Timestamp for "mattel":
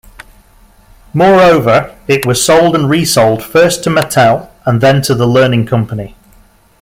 3.91-4.49